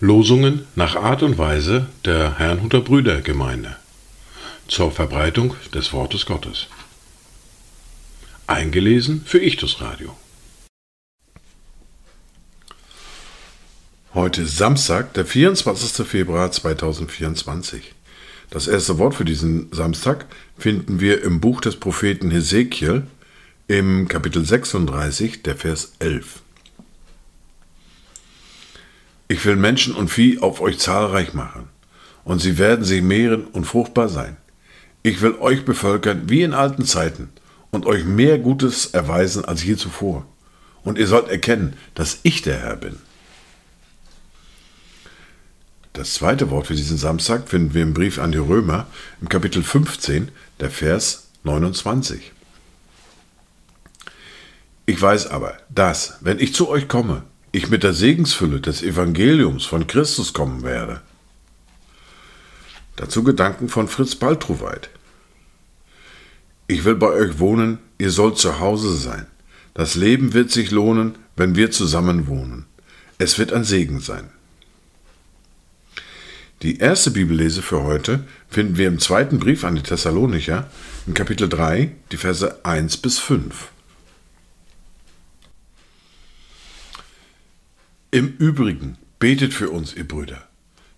Losungen 0.00 0.66
nach 0.74 0.96
Art 0.96 1.22
und 1.22 1.38
Weise 1.38 1.86
der 2.04 2.38
Herrnhuter 2.38 2.80
Brüdergemeinde 2.80 3.76
zur 4.66 4.90
Verbreitung 4.90 5.54
des 5.74 5.92
Wortes 5.92 6.26
Gottes. 6.26 6.68
Eingelesen 8.46 9.22
für 9.24 9.38
Ichtus 9.38 9.80
Radio. 9.80 10.16
Heute 14.12 14.42
ist 14.42 14.56
Samstag, 14.56 15.14
der 15.14 15.24
24. 15.24 16.06
Februar 16.06 16.50
2024. 16.50 17.94
Das 18.50 18.66
erste 18.66 18.98
Wort 18.98 19.14
für 19.14 19.24
diesen 19.24 19.72
Samstag 19.72 20.26
finden 20.58 20.98
wir 20.98 21.22
im 21.22 21.40
Buch 21.40 21.60
des 21.60 21.76
Propheten 21.76 22.30
Hesekiel 22.30 23.06
im 23.70 24.08
Kapitel 24.08 24.44
36, 24.44 25.44
der 25.44 25.54
Vers 25.54 25.92
11. 26.00 26.40
Ich 29.28 29.44
will 29.44 29.54
Menschen 29.54 29.94
und 29.94 30.08
Vieh 30.08 30.40
auf 30.40 30.60
euch 30.60 30.80
zahlreich 30.80 31.34
machen, 31.34 31.68
und 32.24 32.40
sie 32.40 32.58
werden 32.58 32.84
sich 32.84 33.00
mehren 33.00 33.44
und 33.44 33.66
fruchtbar 33.66 34.08
sein. 34.08 34.36
Ich 35.04 35.22
will 35.22 35.36
euch 35.38 35.64
bevölkern 35.64 36.28
wie 36.28 36.42
in 36.42 36.52
alten 36.52 36.84
Zeiten 36.84 37.28
und 37.70 37.86
euch 37.86 38.04
mehr 38.04 38.40
Gutes 38.40 38.86
erweisen 38.86 39.44
als 39.44 39.62
je 39.62 39.76
zuvor. 39.76 40.26
Und 40.82 40.98
ihr 40.98 41.06
sollt 41.06 41.28
erkennen, 41.28 41.74
dass 41.94 42.18
ich 42.24 42.42
der 42.42 42.58
Herr 42.58 42.74
bin. 42.74 42.96
Das 45.92 46.14
zweite 46.14 46.50
Wort 46.50 46.66
für 46.66 46.74
diesen 46.74 46.96
Samstag 46.96 47.48
finden 47.48 47.72
wir 47.72 47.84
im 47.84 47.94
Brief 47.94 48.18
an 48.18 48.32
die 48.32 48.38
Römer 48.38 48.88
im 49.20 49.28
Kapitel 49.28 49.62
15, 49.62 50.32
der 50.58 50.70
Vers 50.72 51.28
29. 51.44 52.32
Ich 54.90 55.00
weiß 55.00 55.28
aber, 55.28 55.56
dass, 55.68 56.14
wenn 56.20 56.40
ich 56.40 56.52
zu 56.52 56.68
euch 56.68 56.88
komme, 56.88 57.22
ich 57.52 57.70
mit 57.70 57.84
der 57.84 57.92
Segensfülle 57.92 58.60
des 58.60 58.82
Evangeliums 58.82 59.64
von 59.64 59.86
Christus 59.86 60.32
kommen 60.32 60.64
werde. 60.64 61.00
Dazu 62.96 63.22
Gedanken 63.22 63.68
von 63.68 63.86
Fritz 63.86 64.16
Baltroweit. 64.16 64.90
Ich 66.66 66.84
will 66.84 66.96
bei 66.96 67.06
euch 67.06 67.38
wohnen, 67.38 67.78
ihr 67.98 68.10
sollt 68.10 68.38
zu 68.38 68.58
Hause 68.58 68.96
sein. 68.96 69.28
Das 69.74 69.94
Leben 69.94 70.32
wird 70.32 70.50
sich 70.50 70.72
lohnen, 70.72 71.14
wenn 71.36 71.54
wir 71.54 71.70
zusammen 71.70 72.26
wohnen. 72.26 72.66
Es 73.16 73.38
wird 73.38 73.52
ein 73.52 73.62
Segen 73.62 74.00
sein. 74.00 74.28
Die 76.62 76.78
erste 76.78 77.12
Bibellese 77.12 77.62
für 77.62 77.84
heute 77.84 78.24
finden 78.48 78.76
wir 78.76 78.88
im 78.88 78.98
zweiten 78.98 79.38
Brief 79.38 79.62
an 79.62 79.76
die 79.76 79.84
Thessalonicher, 79.84 80.68
in 81.06 81.14
Kapitel 81.14 81.48
3, 81.48 81.92
die 82.10 82.16
Verse 82.16 82.64
1 82.64 82.96
bis 82.96 83.20
5. 83.20 83.70
Im 88.12 88.36
Übrigen 88.38 88.98
betet 89.20 89.54
für 89.54 89.70
uns, 89.70 89.94
ihr 89.94 90.08
Brüder, 90.08 90.42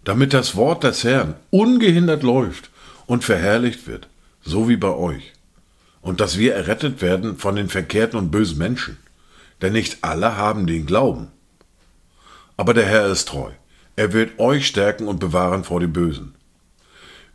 damit 0.03 0.33
das 0.33 0.57
Wort 0.57 0.83
des 0.83 1.05
Herrn 1.05 1.35
ungehindert 1.51 2.23
läuft 2.23 2.71
und 3.05 3.23
verherrlicht 3.23 3.87
wird, 3.87 4.09
so 4.43 4.67
wie 4.67 4.79
bei 4.79 4.89
euch, 4.89 5.35
und 6.01 6.21
dass 6.21 6.39
wir 6.39 6.55
errettet 6.55 7.03
werden 7.03 7.37
von 7.37 7.55
den 7.55 7.69
verkehrten 7.69 8.19
und 8.19 8.31
bösen 8.31 8.57
Menschen, 8.57 8.97
denn 9.61 9.75
nicht 9.75 9.99
alle 10.01 10.39
haben 10.39 10.67
den 10.67 10.87
Glauben. 10.87 11.29
Aber 12.57 12.73
der 12.73 12.87
Herr 12.87 13.07
ist 13.09 13.29
treu, 13.29 13.51
er 13.95 14.15
wird 14.15 14.39
euch 14.39 14.67
stärken 14.67 15.07
und 15.07 15.21
bewahren 15.21 15.65
vor 15.65 15.81
dem 15.81 15.93
Bösen. 15.93 16.35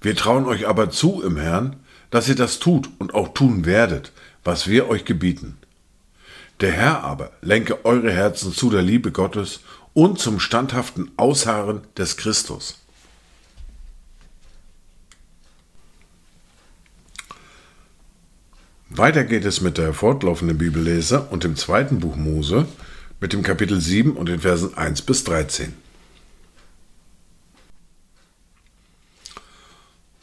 Wir 0.02 0.16
trauen 0.16 0.48
euch 0.48 0.68
aber 0.68 0.90
zu 0.90 1.22
im 1.22 1.38
Herrn, 1.38 1.76
dass 2.10 2.28
ihr 2.28 2.36
das 2.36 2.58
tut 2.58 2.90
und 2.98 3.14
auch 3.14 3.28
tun 3.36 3.66
werdet, 3.66 4.12
was 4.44 4.68
wir 4.68 4.90
euch 4.90 5.06
gebieten. 5.06 5.56
Der 6.60 6.72
Herr 6.72 7.04
aber 7.04 7.32
lenke 7.42 7.86
eure 7.86 8.12
Herzen 8.12 8.52
zu 8.52 8.72
der 8.72 8.82
Liebe 8.82 9.12
Gottes 9.12 9.60
und 9.94 10.20
zum 10.20 10.40
standhaften 10.40 11.12
Ausharren 11.16 11.82
des 11.96 12.18
Christus. 12.18 12.80
Weiter 18.90 19.24
geht 19.24 19.46
es 19.46 19.62
mit 19.62 19.78
der 19.78 19.94
fortlaufenden 19.94 20.58
Bibellese 20.58 21.22
und 21.30 21.44
dem 21.44 21.56
zweiten 21.56 22.00
Buch 22.00 22.16
Mose 22.16 22.68
mit 23.20 23.34
dem 23.34 23.44
Kapitel 23.44 23.80
7 23.80 24.14
und 24.14 24.28
den 24.28 24.40
Versen 24.40 24.76
1 24.76 25.04
bis 25.04 25.24
13. 25.26 25.74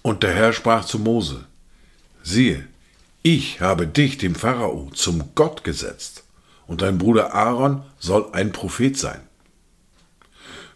Und 0.03 0.25
der 0.25 0.35
Herr 0.35 0.53
sprach 0.53 0.85
zu 0.85 0.99
Mose, 0.99 1.47
siehe, 2.25 2.67
ich 3.23 3.61
habe 3.61 3.87
dich 3.87 4.19
dem 4.19 4.35
Pharao 4.35 4.91
zum 4.93 5.35
Gott 5.35 5.63
gesetzt 5.63 6.24
und 6.67 6.83
dein 6.83 6.99
Bruder 6.99 7.35
Aaron 7.35 7.83
soll 7.99 8.27
ein 8.33 8.53
Prophet 8.53 8.97
sein. 8.97 9.21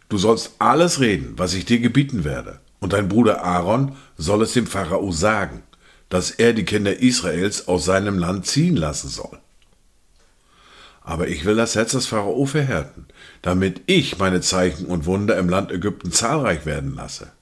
Du 0.09 0.16
sollst 0.16 0.53
alles 0.59 1.00
reden, 1.00 1.34
was 1.37 1.54
ich 1.54 1.65
dir 1.65 1.81
gebieten 1.81 2.25
werde, 2.25 2.60
und 2.81 2.93
dein 2.93 3.09
Bruder 3.09 3.43
Aaron 3.44 3.97
soll 4.16 4.43
es 4.43 4.54
dem 4.54 4.66
Pharao 4.66 5.12
sagen, 5.12 5.62
dass 6.09 6.31
er 6.31 6.53
die 6.53 6.65
Kinder 6.65 6.99
Israels 6.99 7.69
aus 7.69 7.84
seinem 7.84 8.19
Land 8.19 8.47
ziehen 8.47 8.76
lassen 8.76 9.09
soll. 9.09 9.38
Aber 11.03 11.28
ich 11.28 11.44
will 11.44 11.56
das 11.56 11.75
Herz 11.75 11.93
des 11.93 12.06
Pharao 12.06 12.47
verhärten, 12.47 13.06
damit 13.43 13.82
ich 13.87 14.19
meine 14.19 14.41
Zeichen 14.41 14.87
und 14.87 15.06
Wunder 15.06 15.38
im 15.38 15.49
Land 15.49 15.70
Ägypten 15.70 16.12
zahlreich 16.12 16.66
werden 16.66 16.94
lasse. 16.94 17.32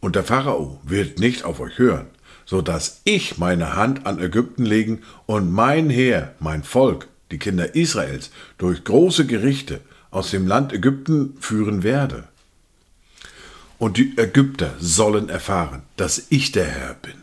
Und 0.00 0.16
der 0.16 0.24
Pharao 0.24 0.80
wird 0.84 1.18
nicht 1.18 1.44
auf 1.44 1.60
euch 1.60 1.78
hören, 1.78 2.06
so 2.46 2.62
dass 2.62 3.02
ich 3.04 3.38
meine 3.38 3.74
Hand 3.76 4.06
an 4.06 4.18
Ägypten 4.18 4.64
legen 4.64 5.02
und 5.26 5.52
mein 5.52 5.90
Heer, 5.90 6.34
mein 6.38 6.62
Volk, 6.62 7.08
die 7.30 7.38
Kinder 7.38 7.74
Israels, 7.74 8.30
durch 8.56 8.84
große 8.84 9.26
Gerichte 9.26 9.80
aus 10.10 10.30
dem 10.30 10.46
Land 10.46 10.72
Ägypten 10.72 11.36
führen 11.40 11.82
werde. 11.82 12.24
Und 13.78 13.98
die 13.98 14.16
Ägypter 14.16 14.74
sollen 14.78 15.28
erfahren, 15.28 15.82
dass 15.96 16.26
ich 16.30 16.52
der 16.52 16.64
Herr 16.64 16.94
bin, 16.94 17.14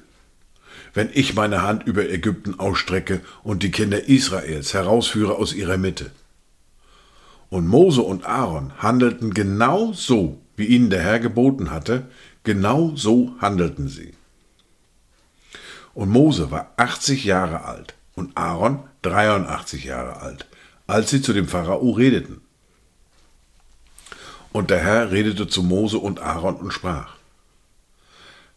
wenn 0.94 1.10
ich 1.14 1.34
meine 1.34 1.64
Hand 1.64 1.88
über 1.88 2.08
Ägypten 2.08 2.60
ausstrecke 2.60 3.22
und 3.44 3.64
die 3.64 3.72
Kinder 3.72 4.08
Israels 4.08 4.74
herausführe 4.74 5.36
aus 5.36 5.54
ihrer 5.54 5.78
Mitte. 5.78 6.12
Und 7.50 7.68
Mose 7.68 8.02
und 8.02 8.26
Aaron 8.26 8.74
handelten 8.80 9.34
genau 9.34 9.94
so, 9.94 10.40
wie 10.58 10.66
ihnen 10.66 10.90
der 10.90 11.02
Herr 11.02 11.20
geboten 11.20 11.72
hatte, 11.72 12.08
genau 12.44 12.92
so 12.96 13.36
handelten 13.40 13.88
sie. 13.88 14.14
Und 15.94 16.10
Mose 16.10 16.50
war 16.52 16.72
80 16.78 17.24
Jahre 17.24 17.66
alt 17.66 17.94
und 18.16 18.36
Aaron 18.36 18.80
83 19.04 19.84
Jahre 19.84 20.22
alt, 20.22 20.48
als 20.88 21.10
sie 21.10 21.22
zu 21.22 21.34
dem 21.34 21.48
Pharao 21.48 21.92
redeten. 21.92 22.42
Und 24.52 24.70
der 24.70 24.80
Herr 24.80 25.12
redete 25.12 25.48
zu 25.48 25.64
Mose 25.64 25.98
und 25.98 26.20
Aaron 26.20 26.56
und 26.56 26.72
sprach, 26.72 27.16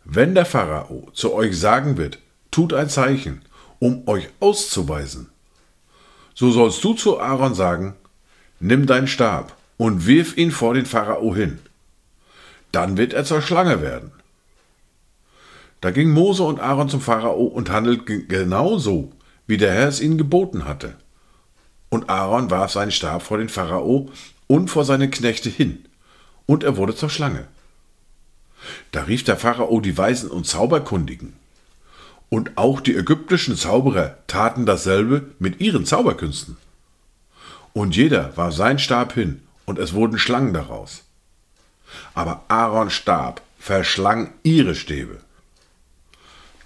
Wenn 0.05 0.35
der 0.35 0.47
Pharao 0.47 1.11
zu 1.13 1.33
euch 1.35 1.59
sagen 1.59 1.97
wird, 1.97 2.19
tut 2.51 2.73
ein 2.73 2.89
Zeichen, 2.89 3.43
um 3.79 4.07
euch 4.07 4.29
auszuweisen, 4.41 5.31
so 6.35 6.51
sollst 6.51 6.85
du 6.85 6.93
zu 6.93 7.19
Aaron 7.19 7.55
sagen, 7.55 7.97
nimm 8.61 8.87
deinen 8.87 9.09
Stab 9.09 9.57
und 9.79 10.07
wirf 10.07 10.37
ihn 10.37 10.51
vor 10.51 10.75
den 10.75 10.87
Pharao 10.87 11.35
hin. 11.35 11.59
Dann 12.73 12.99
wird 12.99 13.15
er 13.15 13.25
zur 13.25 13.41
Schlange 13.41 13.81
werden. 13.81 14.13
Da 15.81 15.91
ging 15.91 16.11
Mose 16.11 16.43
und 16.43 16.61
Aaron 16.61 16.89
zum 16.89 17.01
Pharao 17.01 17.45
und 17.45 17.71
handelten 17.71 18.29
genau 18.29 18.79
so, 18.79 19.13
wie 19.47 19.57
der 19.57 19.73
Herr 19.73 19.89
es 19.89 20.01
ihnen 20.01 20.19
geboten 20.19 20.65
hatte. 20.65 20.95
Und 21.89 22.09
Aaron 22.09 22.51
warf 22.51 22.73
seinen 22.73 22.91
Stab 22.91 23.23
vor 23.23 23.39
den 23.39 23.49
Pharao 23.49 24.11
und 24.47 24.69
vor 24.69 24.85
seine 24.85 25.11
Knechte 25.11 25.51
hin, 25.51 25.85
und 26.47 26.65
er 26.65 26.77
wurde 26.77 26.95
zur 26.95 27.11
Schlange. 27.11 27.47
Da 28.93 29.03
rief 29.03 29.25
der 29.25 29.37
Pharao 29.37 29.81
die 29.81 29.97
Weisen 29.97 30.31
und 30.31 30.47
Zauberkundigen. 30.47 31.35
Und 32.29 32.57
auch 32.57 32.81
die 32.81 32.97
ägyptischen 32.97 33.57
Zauberer 33.57 34.17
taten 34.27 34.67
dasselbe 34.67 35.31
mit 35.39 35.61
ihren 35.61 35.87
Zauberkünsten. 35.87 36.57
Und 37.73 37.95
jeder 37.95 38.37
warf 38.37 38.55
seinen 38.55 38.79
Stab 38.79 39.13
hin, 39.13 39.43
und 39.65 39.79
es 39.79 39.93
wurden 39.93 40.19
Schlangen 40.19 40.53
daraus. 40.53 41.05
Aber 42.15 42.45
Aarons 42.49 42.93
Stab 42.93 43.43
verschlang 43.59 44.33
ihre 44.43 44.75
Stäbe. 44.75 45.21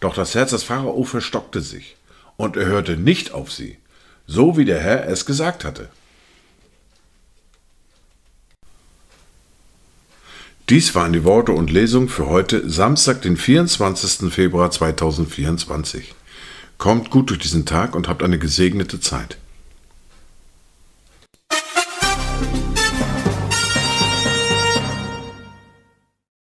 Doch 0.01 0.15
das 0.15 0.35
Herz 0.35 0.51
des 0.51 0.65
Pharao 0.65 1.05
verstockte 1.05 1.61
sich, 1.61 1.97
und 2.37 2.57
er 2.57 2.67
hörte 2.67 2.97
nicht 2.97 3.33
auf 3.33 3.53
sie, 3.53 3.79
so 4.27 4.57
wie 4.57 4.65
der 4.65 4.81
Herr 4.81 5.07
es 5.07 5.27
gesagt 5.27 5.65
hatte. 5.65 5.89
Dies 10.71 10.95
waren 10.95 11.13
die 11.13 11.25
Worte 11.25 11.53
und 11.53 11.71
Lesung 11.71 12.09
für 12.09 12.29
heute, 12.29 12.71
Samstag, 12.71 13.23
den 13.23 13.37
24. 13.37 14.33
Februar 14.33 14.71
2024. 14.71 16.15
Kommt 16.79 17.11
gut 17.11 17.31
durch 17.31 17.41
diesen 17.41 17.67
Tag 17.67 17.97
und 17.97 18.07
habt 18.09 18.23
eine 18.23 18.39
gesegnete 18.39 19.01
Zeit. 19.01 19.37